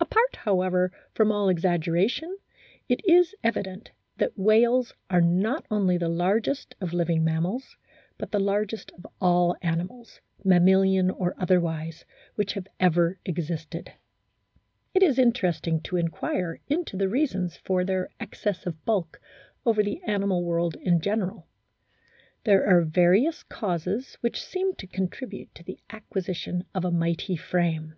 [0.00, 2.38] Apart, however, from all exaggeration,
[2.88, 7.76] it is evident that whales are not only the largest of living mammals,
[8.18, 12.04] but the largest of all animals, mamma lian or otherwise,
[12.34, 13.92] which have ever existed.
[14.92, 17.84] It is THE EXTERNAL FORM OF WHALES 3 interesting to inquire into the reasons for
[17.84, 19.20] their excess of bulk
[19.64, 21.46] over the animal world in general.
[22.42, 27.94] There are various causes which seem to contribute to the acquisition of a mighty frame.